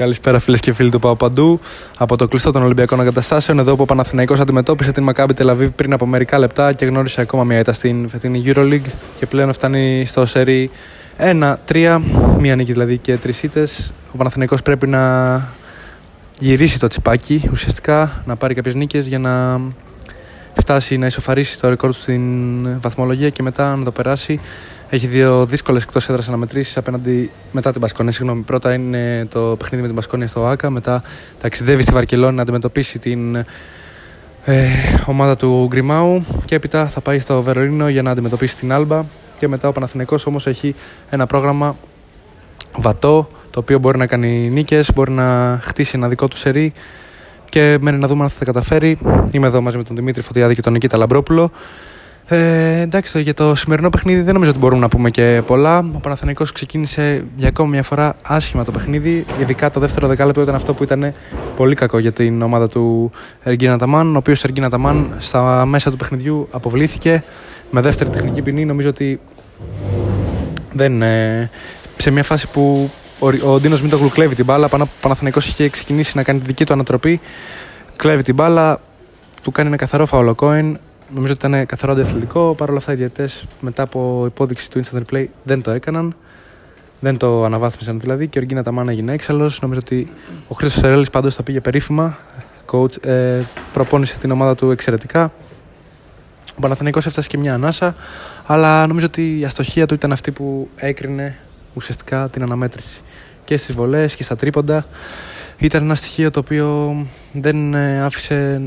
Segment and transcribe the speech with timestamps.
[0.00, 1.60] Καλησπέρα φίλες και φίλοι του Παπαντού.
[1.96, 5.92] Από το κλειστό των Ολυμπιακών Εγκαταστάσεων, εδώ που ο Παναθηναϊκός αντιμετώπισε την Μακάμπη Τελαβίβ πριν
[5.92, 10.26] από μερικά λεπτά και γνώρισε ακόμα μια ήττα στην φετινή Euroleague και πλέον φτάνει στο
[10.26, 10.70] σερί
[11.18, 12.00] 1-3,
[12.38, 13.92] μία νίκη δηλαδή και τρεις ήττες.
[14.12, 15.48] Ο Παναθηναϊκός πρέπει να
[16.38, 19.60] γυρίσει το τσιπάκι ουσιαστικά, να πάρει κάποιες νίκες για να
[20.54, 24.40] φτάσει να ισοφαρίσει το ρεκόρ του στην βαθμολογία και μετά να το περάσει
[24.90, 28.12] έχει δύο δύσκολες εκτός έδρας αναμετρήσεις απέναντι μετά την Πασκόνια.
[28.12, 28.42] Συγγνώμη.
[28.42, 30.70] Πρώτα είναι το παιχνίδι με την Πασκόνια στο ΑΚΑ.
[30.70, 31.02] Μετά
[31.40, 33.36] ταξιδεύει στη Βαρκελόνη να αντιμετωπίσει την
[34.44, 34.66] ε,
[35.06, 36.24] ομάδα του Γκριμάου.
[36.44, 39.04] Και έπειτα θα πάει στο Βερολίνο για να αντιμετωπίσει την Άλμπα.
[39.38, 40.74] Και μετά ο Παναθηναϊκός όμως έχει
[41.10, 41.76] ένα πρόγραμμα
[42.76, 46.72] βατό το οποίο μπορεί να κάνει νίκες, μπορεί να χτίσει ένα δικό του σερί
[47.48, 48.98] και μένει να δούμε αν θα τα καταφέρει.
[49.30, 51.50] Είμαι εδώ μαζί με τον Δημήτρη Φωτιάδη και τον Νικήτα Λαμπρόπουλο.
[52.32, 55.78] Ε, εντάξει, για το σημερινό παιχνίδι δεν νομίζω ότι μπορούμε να πούμε και πολλά.
[55.78, 59.24] Ο Παναθηναϊκός ξεκίνησε για ακόμα μια φορά άσχημα το παιχνίδι.
[59.40, 61.14] Ειδικά το δεύτερο δεκάλεπτο ήταν αυτό που ήταν
[61.56, 63.10] πολύ κακό για την ομάδα του
[63.42, 64.14] Εργίνα Ταμάν.
[64.14, 67.22] Ο οποίος Εργίνα Ταμάν στα μέσα του παιχνιδιού αποβλήθηκε
[67.70, 68.64] με δεύτερη τεχνική ποινή.
[68.64, 69.20] Νομίζω ότι
[70.72, 71.50] δεν, ε,
[71.96, 74.68] σε μια φάση που ο, ο Ντίνος Μίτογλου κλέβει την μπάλα.
[74.72, 77.20] Ο Παναθηναϊκός είχε ξεκινήσει να κάνει τη δική του ανατροπή.
[77.96, 78.80] Κλέβει την μπάλα,
[79.42, 80.78] του κάνει ένα καθαρό φαουλοκόιν
[81.14, 82.54] Νομίζω ότι ήταν καθαρό αντιαθλητικό.
[82.56, 83.28] Παρ' όλα αυτά οι διαιτέ
[83.60, 86.14] μετά από υπόδειξη του instant replay δεν το έκαναν.
[87.00, 89.60] Δεν το αναβάθμισαν δηλαδή και ο Ργίνα Ταμάνα έγινε έξαλλος.
[89.60, 90.06] Νομίζω ότι
[90.48, 92.18] ο Χρήστος Σερέλη πάντως τα πήγε περίφημα.
[92.72, 93.40] Coach, ε,
[93.72, 95.32] προπόνησε την ομάδα του εξαιρετικά.
[96.56, 97.94] Ο Παναθηναϊκός έφτασε και μια ανάσα,
[98.46, 101.38] αλλά νομίζω ότι η αστοχία του ήταν αυτή που έκρινε
[101.74, 103.00] ουσιαστικά την αναμέτρηση.
[103.44, 104.86] Και στις βολές και στα τρίποντα.
[105.58, 106.96] Ήταν ένα στοιχείο το οποίο
[107.32, 108.60] δεν ε, άφησε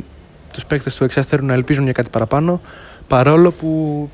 [0.53, 2.61] τους παίκτες του εξάστερου να ελπίζουν για κάτι παραπάνω.
[3.07, 4.09] Παρόλο που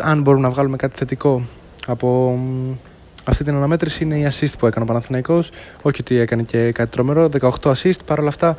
[0.00, 1.42] αν μπορούμε να βγάλουμε κάτι θετικό
[1.86, 2.38] από
[3.24, 5.50] αυτή την αναμέτρηση είναι η assist που έκανε ο Παναθηναϊκός.
[5.82, 7.98] Όχι ότι έκανε και κάτι τρομερό 18 assist.
[8.04, 8.56] Παρόλα αυτά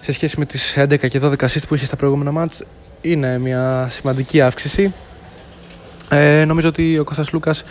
[0.00, 2.62] σε σχέση με τις 11 και 12 assist που είχε στα προηγούμενα μάτς
[3.00, 4.92] είναι μια σημαντική αύξηση.
[6.08, 7.64] Ε, νομίζω ότι ο Κώστας Λούκας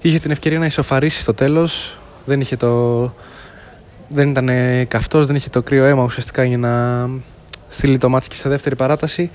[0.00, 1.98] είχε την ευκαιρία να ισοφαρίσει στο τέλος.
[2.24, 3.02] Δεν είχε το
[4.08, 4.48] δεν ήταν
[4.88, 7.08] καυτός, δεν είχε το κρύο αίμα ουσιαστικά για να
[7.74, 9.30] στείλει το μάτς και σε δεύτερη παράταση.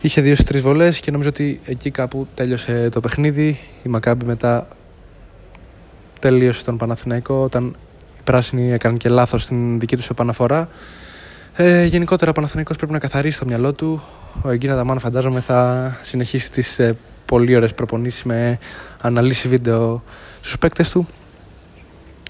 [0.00, 3.58] Είχε δύο τρεις βολές και νομίζω ότι εκεί κάπου τέλειωσε το παιχνίδι.
[3.82, 4.68] Η Μακάμπη μετά
[6.18, 7.76] τελείωσε τον Παναθηναϊκό όταν
[8.18, 10.68] οι πράσινοι έκαναν και λάθος στην δική τους επαναφορά.
[11.56, 14.02] Ε, γενικότερα ο Παναθηναϊκός πρέπει να καθαρίσει το μυαλό του.
[14.42, 18.58] Ο Εγκίνα Δαμάν φαντάζομαι θα συνεχίσει τις ε, πολύ ωραίες προπονήσεις με
[19.00, 20.02] αναλύσει βίντεο
[20.36, 21.08] στους παίκτες του.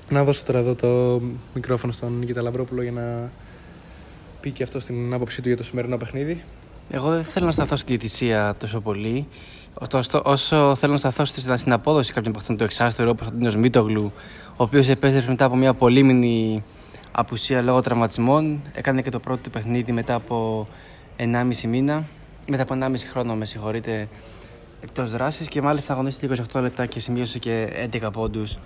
[0.08, 1.20] Να δώσω τώρα εδώ το
[1.54, 3.30] μικρόφωνο στον Νικήτα Λαμπρόπουλο για να
[4.44, 6.43] πει και αυτό στην άποψή του για το σημερινό παιχνίδι.
[6.91, 9.27] Εγώ δεν θέλω να σταθώ στη διαιτησία τόσο πολύ.
[9.75, 11.25] Ωστόσο, όσο θέλω να σταθώ
[11.56, 14.12] στην απόδοση κάποιων παιχτών του εξάστερου, όπως ο Τίνο Μίτογλου,
[14.49, 16.65] ο οποίος επέστρεψε μετά από μια πολύμηνη
[17.12, 18.62] απουσία λόγω τραυματισμών.
[18.72, 20.69] Έκανε και το πρώτο του παιχνίδι μετά από
[21.16, 22.05] 1,5 μήνα.
[22.47, 24.09] Μετά από 1,5 χρόνο, με συγχωρείτε,
[24.81, 28.59] εκτός δράσης και μάλιστα αγωνίστηκε 28 λεπτά και σημείωσε και 11 πόντους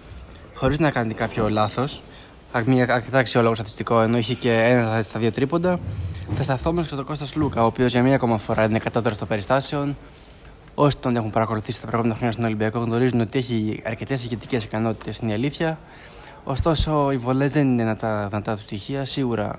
[0.54, 5.32] χωρίς να κάνει κάποιο λάθος μια αρκετά αξιόλογο στατιστικό, ενώ είχε και ένα στα δύο
[5.32, 5.78] τρίποντα.
[6.34, 9.18] Θα σταθώ όμως και στον Κώστας Λούκα, ο οποίος για μία ακόμα φορά είναι κατώτερος
[9.18, 9.96] των περιστάσεων.
[10.74, 15.18] Όσοι τον έχουν παρακολουθήσει τα προηγούμενα χρόνια στον Ολυμπιακό γνωρίζουν ότι έχει αρκετές ηγετικές ικανότητες,
[15.18, 15.78] είναι η αλήθεια.
[16.44, 19.04] Ωστόσο, οι βολές δεν είναι ένα από τα δυνατά του στοιχεία.
[19.04, 19.58] Σίγουρα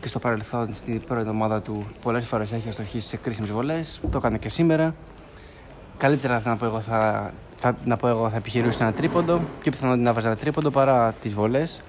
[0.00, 4.00] και στο παρελθόν, στην πρώτη ομάδα του, πολλές φορές έχει αστοχήσει σε κρίσιμες βολές.
[4.10, 4.94] Το έκανε και σήμερα.
[5.98, 7.30] Καλύτερα να πω εγώ θα
[7.60, 11.12] θα, να πω εγώ, θα επιχειρούσε ένα τρίποντο και πιθανόν να βάζει ένα τρίποντο παρά
[11.20, 11.82] τις βολές.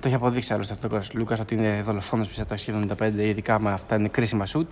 [0.00, 2.54] Το έχει αποδείξει άλλωστε αυτός ο Λούκας ότι είναι δολοφόνος πίσω από
[2.96, 4.70] τα 75, ειδικά με αυτά είναι κρίσιμα σουτ.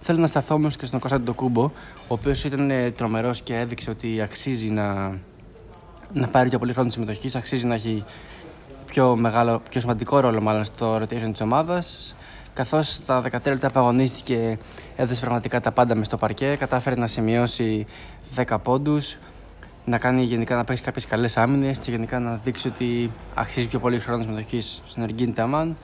[0.00, 1.70] Θέλω να σταθώ όμως και στον Κωνσταντινο Κούμπο, ο
[2.08, 5.18] οποίος ήταν τρομερός και έδειξε ότι αξίζει να,
[6.12, 8.04] να πάρει πιο πολύ χρόνο συμμετοχής, αξίζει να έχει
[8.86, 12.16] πιο, μεγάλο, πιο σημαντικό ρόλο μάλλον στο rotation της ομάδας.
[12.52, 14.58] Καθώς στα 13 λεπτά που αγωνίστηκε
[14.96, 17.86] έδωσε πραγματικά τα πάντα μες στο παρκέ, κατάφερε να σημειώσει
[18.36, 19.18] 10 πόντους,
[19.86, 23.78] να κάνει γενικά να παίξει κάποιες καλές άμυνες και γενικά να δείξει ότι αξίζει πιο
[23.78, 25.76] πολύ χρόνος συμμετοχής στην Αργίνη Ταμάν.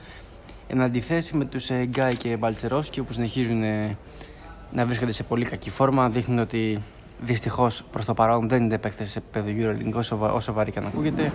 [0.67, 3.97] Εν αντιθέσει με τους ε, Γκάι και Μπαλτσερόσκι που συνεχίζουν ε,
[4.71, 6.81] να βρίσκονται σε πολύ κακή φόρμα, δείχνουν ότι
[7.19, 10.85] δυστυχώς προς το παρόν δεν είναι παίκτες σε επίπεδο Euroleague όσο, όσο βαρύ και αν
[10.85, 11.33] ακούγεται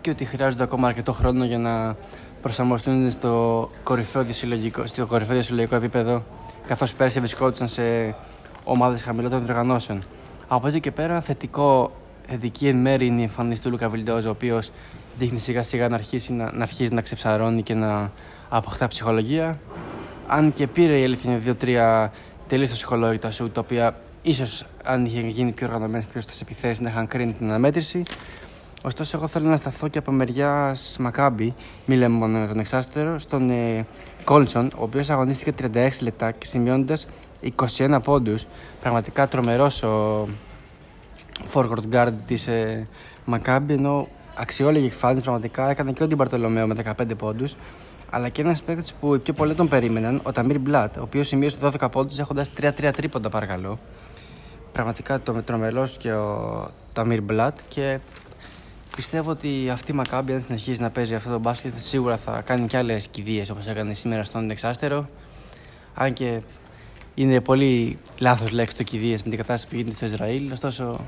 [0.00, 1.96] και ότι χρειάζονται ακόμα αρκετό χρόνο για να
[2.42, 4.26] προσαρμοστούν στο κορυφαίο
[4.84, 6.24] στο κορυφαίο διασυλλογικό επίπεδο
[6.66, 8.14] καθώς πέρσι βρισκόντουσαν σε
[8.64, 10.02] ομάδες χαμηλότερων διοργανώσεων.
[10.48, 11.92] Από εκεί και πέρα, θετικό,
[12.28, 14.70] θετική εν μέρη είναι η εμφάνιση του Λούκα Βιλντόζ, ο οποίος
[15.18, 18.12] δείχνει σιγά σιγά να αρχίσει να, να, αρχίσει να ξεψαρώνει και να
[18.48, 19.60] αποκτά ψυχολογία.
[20.26, 22.12] Αν και πήρε η αλήθεια είναι δύο-τρία
[22.48, 26.88] τελείως ψυχολόγητα σου, τα οποία ίσως αν είχε γίνει πιο οργανωμένες πιο στι επιθέσεις να
[26.88, 28.02] είχαν κρίνει την αναμέτρηση.
[28.82, 31.54] Ωστόσο, εγώ θέλω να σταθώ και από μεριάς Μακάμπι,
[31.86, 33.86] μη λέμε μόνο τον εξάστερο, στον ε,
[34.24, 37.06] Κόλσον, ο οποίος αγωνίστηκε 36 λεπτά και σημειώνοντας
[37.76, 38.46] 21 πόντους.
[38.80, 40.28] Πραγματικά τρομερός ο
[41.54, 42.86] forward guard της ε,
[43.24, 47.54] Μακάμπι, ενώ αξιόλογοι φάνη πραγματικά έκανε και ο Ντιμπαρτολομέο με 15 πόντους.
[48.10, 51.28] Αλλά και ένας παίκτης που οι πιο πολλοί τον περίμεναν, ο Ταμίρ Μπλατ, ο οποίος
[51.28, 53.78] σημείωσε 12 πόντους έχοντας 3-3 τρίποντα, παρακαλώ.
[54.72, 57.98] Πραγματικά το μετρομελό και ο Ταμίρ Μπλατ και
[58.96, 62.66] πιστεύω ότι αυτή η Μακάμπη, αν συνεχίζει να παίζει αυτό το μπάσκετ, σίγουρα θα κάνει
[62.66, 65.08] και άλλες κηδείες όπως έκανε σήμερα στον Εξάστερο.
[65.94, 66.42] Αν και
[67.14, 70.52] είναι πολύ λάθος λέξη το κηδείες με την κατάσταση που γίνεται στο Ισραήλ.
[70.52, 71.00] Ωστόσο,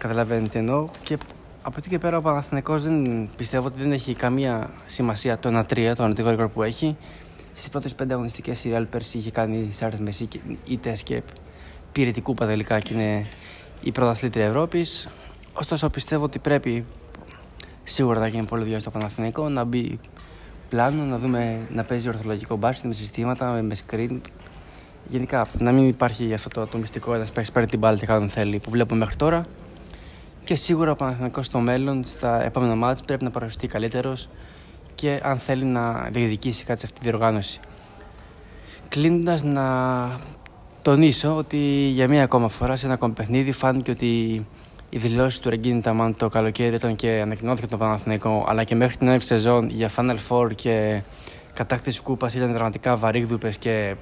[0.00, 0.88] καταλαβαίνετε τι εννοώ.
[1.02, 1.18] Και
[1.62, 5.92] από εκεί και πέρα ο Παναθηναϊκός δεν πιστεύω ότι δεν έχει καμία σημασία το 1-3,
[5.96, 6.96] το ανωτικό ρεκόρ που έχει.
[7.52, 10.12] Στις πρώτες πέντε αγωνιστικές η Real πέρσι είχε κάνει σε άριθμε
[10.64, 11.22] ήττε και
[11.92, 13.26] πήρε την κούπα τελικά και είναι
[13.82, 15.08] η πρωταθλήτρια Ευρώπης.
[15.52, 16.84] Ωστόσο πιστεύω ότι πρέπει
[17.84, 19.98] σίγουρα να γίνει πολύ στο Παναθηναϊκό να μπει
[20.68, 24.20] πλάνο, να δούμε να παίζει ορθολογικό μπάσκετ με συστήματα, με screen.
[25.08, 28.28] Γενικά να μην υπάρχει αυτό το, το μυστικό ένας παίξει παίρνει την μπάλα και κάνει
[28.28, 29.46] θέλει που βλέπουμε μέχρι τώρα.
[30.50, 34.28] Και σίγουρα ο Παναθηναϊκός στο μέλλον, στα επόμενα μάτια, πρέπει να παρουσιαστεί καλύτερος
[34.94, 37.60] και αν θέλει να διεκδικήσει κάτι σε αυτή τη διοργάνωση.
[38.88, 39.64] Κλείνοντας, να
[40.82, 41.56] τονίσω ότι
[41.92, 44.46] για μία ακόμα φορά σε ένα ακόμα παιχνίδι φάνηκε ότι
[44.90, 48.96] οι δηλώσεις του Ρεγκίνη Ταμάν το καλοκαίρι ήταν και ανακοινώθηκε το Παναθηναϊκό, αλλά και μέχρι
[48.96, 51.02] την έναρξη σεζόν για Final Four και
[51.54, 53.94] κατάκτηση κούπας ήταν πραγματικά βαρύγδουπες και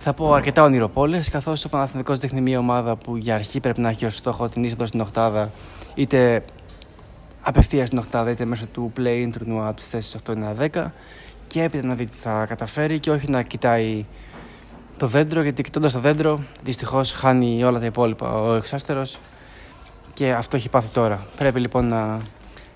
[0.00, 3.88] θα πω αρκετά ονειροπόλες, καθώς ο Παναθηνικό δείχνει μια ομάδα που για αρχή πρέπει να
[3.88, 5.50] έχει ως στόχο την είσοδο στην Οχτάδα,
[5.94, 6.44] είτε
[7.42, 10.92] απευθείας στην Οχτάδα, είτε μέσω του play-in τουρνουά από τις θέσεις 8-9-10,
[11.46, 14.04] και έπειτα να δει τι θα καταφέρει και όχι να κοιτάει
[14.96, 19.20] το δέντρο, γιατί κοιτώντας το δέντρο, δυστυχώς χάνει όλα τα υπόλοιπα ο εξάστερος
[20.14, 21.26] και αυτό έχει πάθει τώρα.
[21.36, 22.20] Πρέπει λοιπόν να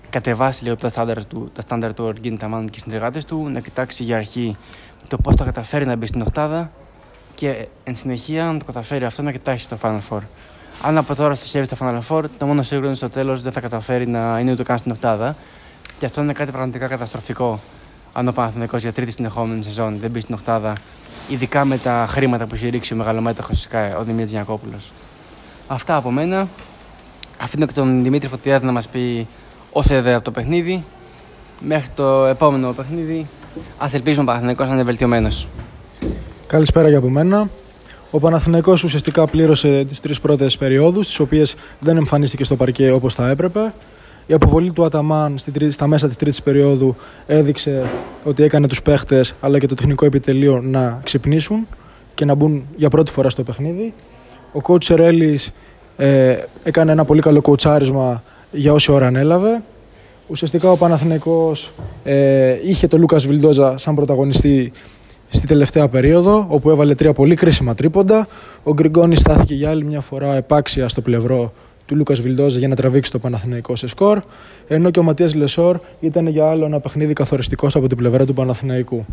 [0.09, 4.03] κατεβάσει λίγο τα στάνταρ του, τα στάνταρ του Οργίνη Ταμάν και συνεργάτες του, να κοιτάξει
[4.03, 4.57] για αρχή
[5.07, 6.71] το πώς θα καταφέρει να μπει στην Οχτάδα
[7.33, 10.19] και εν συνεχεία να το καταφέρει αυτό να κοιτάξει το Final Four.
[10.81, 13.59] Αν από τώρα στοχεύει στο Final Four, το μόνο σίγουρο είναι στο τέλος δεν θα
[13.59, 15.35] καταφέρει να είναι ούτε καν στην Οχτάδα.
[15.99, 17.59] Και αυτό είναι κάτι πραγματικά καταστροφικό.
[18.13, 20.73] Αν ο Παναθηναϊκός για τρίτη συνεχόμενη σεζόν δεν μπει στην Οχτάδα,
[21.29, 23.67] ειδικά με τα χρήματα που έχει ρίξει ο μεγαλομέτωχος
[23.99, 24.91] ο Δημήτρης Γιακόπουλος.
[25.67, 26.47] Αυτά από μένα.
[27.41, 29.27] Αφήνω και τον Δημήτρη Φωτιάδη να μας πει
[29.71, 30.85] όσα ιδέα από το παιχνίδι.
[31.59, 33.27] Μέχρι το επόμενο παιχνίδι,
[33.77, 35.47] ας ελπίζουμε ο Παναθηναϊκός να είναι βελτιωμένος.
[36.53, 37.49] Καλησπέρα για από μένα.
[38.11, 43.13] Ο Παναθηναϊκός ουσιαστικά πλήρωσε τις τρεις πρώτες περιόδους, τις οποίες δεν εμφανίστηκε στο παρκέ όπως
[43.13, 43.73] θα έπρεπε.
[44.25, 45.37] Η αποβολή του Αταμάν
[45.69, 46.95] στα μέσα της τρίτης περίοδου
[47.27, 47.83] έδειξε
[48.23, 51.67] ότι έκανε τους παίχτες αλλά και το τεχνικό επιτελείο να ξυπνήσουν
[52.13, 53.93] και να μπουν για πρώτη φορά στο παιχνίδι.
[54.53, 55.51] Ο coach Σερέλης
[55.97, 59.61] ε, έκανε ένα πολύ καλό κοουτσάρισμα για όση ώρα ανέλαβε.
[60.27, 61.71] Ουσιαστικά ο Παναθηναϊκός
[62.03, 64.71] ε, είχε τον Λούκας Βιλντόζα σαν πρωταγωνιστή
[65.33, 68.27] στη τελευταία περίοδο, όπου έβαλε τρία πολύ κρίσιμα τρίποντα.
[68.63, 71.51] Ο Γκριγκόνη στάθηκε για άλλη μια φορά επάξια στο πλευρό
[71.85, 74.21] του Λούκας Βιλντόζα για να τραβήξει το Παναθηναϊκό σε σκορ,
[74.67, 78.33] ενώ και ο Ματίας Λεσόρ ήταν για άλλο ένα παιχνίδι καθοριστικός από την πλευρά του
[78.33, 79.05] Παναθηναϊκού.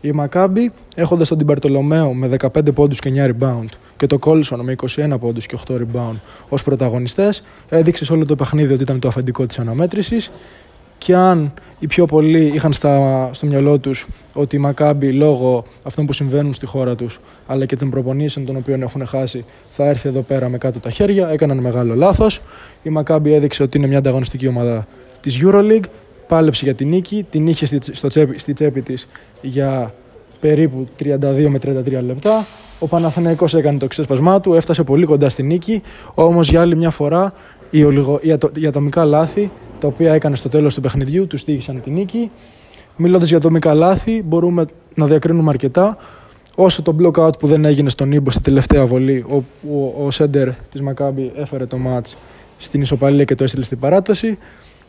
[0.00, 4.74] Η Μακάμπη, έχοντας τον Τιμπαρτολομέο με 15 πόντους και 9 rebound και το Κόλσον με
[4.96, 6.16] 21 πόντους και 8 rebound
[6.48, 10.30] ως πρωταγωνιστές, έδειξε σε όλο το παιχνίδι ότι ήταν το αφεντικό της αναμέτρησης
[10.98, 16.06] και αν οι πιο πολλοί είχαν στα, στο μυαλό τους ότι η Μακάμπη λόγω αυτών
[16.06, 20.08] που συμβαίνουν στη χώρα τους αλλά και των προπονήσεων των οποίων έχουν χάσει θα έρθει
[20.08, 22.40] εδώ πέρα με κάτω τα χέρια, έκαναν μεγάλο λάθος.
[22.82, 24.86] Η Μακάμπη έδειξε ότι είναι μια ανταγωνιστική ομάδα
[25.20, 25.84] της Euroleague,
[26.28, 29.08] πάλεψε για την νίκη, την είχε στη, στο τσέπη, στη τσέπη της
[29.40, 29.94] για
[30.40, 31.04] περίπου 32
[31.48, 32.46] με 33 λεπτά.
[32.78, 35.82] Ο Παναθηναϊκός έκανε το ξέσπασμά του, έφτασε πολύ κοντά στη νίκη,
[36.14, 37.32] όμως για άλλη μια φορά
[37.70, 38.20] οι, ολιγο,
[38.54, 42.30] οι ατομικά λάθη τα οποία έκανε στο τέλος του παιχνιδιού, τους στήχησαν τη νίκη.
[42.96, 45.96] Μιλώντας για ατομικά λάθη, μπορούμε να διακρίνουμε αρκετά.
[46.56, 49.36] Όσο το block που δεν έγινε στον Ήμπο στη τελευταία βολή, ο,
[49.70, 52.16] ο, ο Σέντερ της Μακάμπη έφερε το μάτς
[52.58, 54.38] στην ισοπαλία και το έστειλε στην παράταση,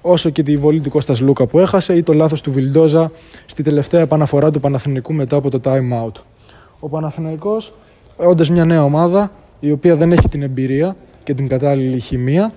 [0.02, 3.12] όσο και τη βολή του Κώστας Λούκα που έχασε ή το λάθος του Βιλντόζα
[3.46, 6.22] στη τελευταία επαναφορά του Παναθηνικού μετά από το time out.
[6.80, 7.74] Ο Παναθηναϊκός,
[8.16, 12.54] όντας μια νέα ομάδα, η οποία δεν έχει την εμπειρία και την κατάλληλη χημεία,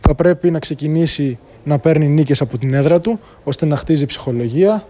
[0.00, 4.84] θα πρέπει να ξεκινήσει να παίρνει νίκες από την έδρα του, ώστε να χτίζει ψυχολογία.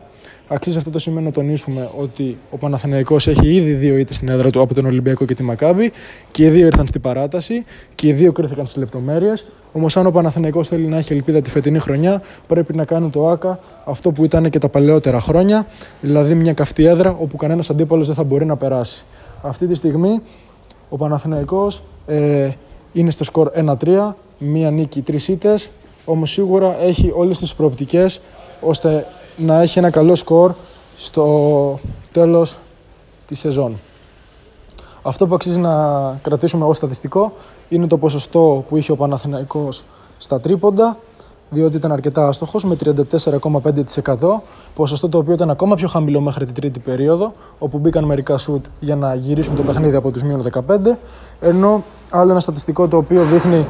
[0.48, 4.50] Αξίζει αυτό το σημείο να τονίσουμε ότι ο Παναθηναϊκός έχει ήδη δύο ήττες στην έδρα
[4.50, 5.92] του από τον Ολυμπιακό και τη Μακάβη
[6.30, 9.46] και οι δύο ήρθαν στην παράταση και οι δύο κρίθηκαν στις λεπτομέρειες.
[9.72, 13.28] Όμως, αν ο Παναθηναϊκός θέλει να έχει ελπίδα τη φετινή χρονιά, πρέπει να κάνει το
[13.28, 15.66] ΑΚΑ αυτό που ήταν και τα παλαιότερα χρόνια,
[16.00, 19.04] δηλαδή μια καυτή έδρα όπου κανένας αντίπαλος δεν θα μπορεί να περάσει.
[19.42, 20.20] Αυτή τη στιγμή
[20.88, 22.50] ο Παναθηναϊκός ε,
[22.92, 23.50] είναι στο σκορ
[23.84, 25.70] 1-3, μία νίκη, τρεις ήττες,
[26.10, 28.20] Όμως σίγουρα έχει όλες τις προοπτικές
[28.60, 30.52] ώστε να έχει ένα καλό σκορ
[30.96, 31.78] στο
[32.12, 32.56] τέλος
[33.26, 33.76] της σεζόν.
[35.02, 35.72] Αυτό που αξίζει να
[36.22, 37.32] κρατήσουμε ως στατιστικό
[37.68, 39.84] είναι το ποσοστό που είχε ο Παναθηναϊκός
[40.18, 40.96] στα τρίποντα,
[41.50, 44.42] διότι ήταν αρκετά άστοχος με 34,5%,
[44.74, 48.64] ποσοστό το οποίο ήταν ακόμα πιο χαμηλό μέχρι την τρίτη περίοδο, όπου μπήκαν μερικά σουτ
[48.80, 50.96] για να γυρίσουν το παιχνίδι από τους μείον 15,
[51.40, 53.66] ενώ άλλο ένα στατιστικό το οποίο δείχνει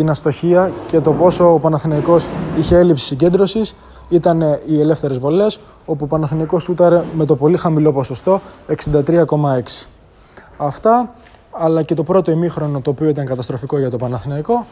[0.00, 2.28] την αστοχία και το πόσο ο Παναθηναϊκός
[2.58, 3.74] είχε έλλειψη συγκέντρωσης
[4.08, 9.26] ήταν οι ελεύθερες βολές, όπου ο Παναθηναϊκός σούταρε με το πολύ χαμηλό ποσοστό 63,6.
[10.56, 11.14] Αυτά,
[11.50, 14.66] αλλά και το πρώτο ημίχρονο το οποίο ήταν καταστροφικό για το Παναθηναϊκό,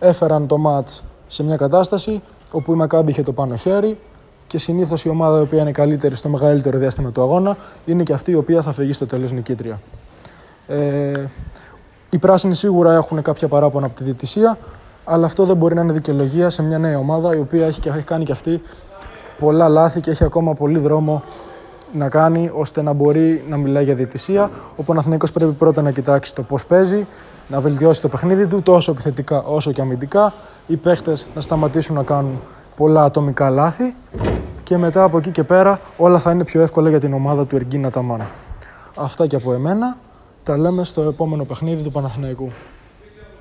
[0.00, 3.98] έφεραν το μάτς σε μια κατάσταση όπου η Μακάμπη είχε το πάνω χέρι
[4.46, 8.12] και συνήθως η ομάδα η οποία είναι καλύτερη στο μεγαλύτερο διάστημα του αγώνα είναι και
[8.12, 9.80] αυτή η οποία θα φεγεί στο τέλος νικήτρια.
[10.66, 11.24] Ε,
[12.16, 14.58] οι πράσινοι σίγουρα έχουν κάποια παράπονα από τη διαιτησία,
[15.04, 18.02] αλλά αυτό δεν μπορεί να είναι δικαιολογία σε μια νέα ομάδα η οποία έχει, έχει
[18.02, 18.62] κάνει και αυτή
[19.38, 21.22] πολλά λάθη και έχει ακόμα πολύ δρόμο
[21.92, 24.50] να κάνει ώστε να μπορεί να μιλάει για διαιτησία.
[24.76, 27.06] Ο Παναθηναϊκός πρέπει πρώτα να κοιτάξει το πώς παίζει,
[27.48, 30.32] να βελτιώσει το παιχνίδι του τόσο επιθετικά όσο και αμυντικά.
[30.66, 32.40] Οι παίχτες να σταματήσουν να κάνουν
[32.76, 33.94] πολλά ατομικά λάθη
[34.62, 37.56] και μετά από εκεί και πέρα όλα θα είναι πιο εύκολα για την ομάδα του
[37.56, 38.26] Εργίνα Ταμάν.
[38.94, 39.96] Αυτά και από εμένα.
[40.46, 42.50] Τα λέμε στο επόμενο παιχνίδι του Παναθηναϊκού.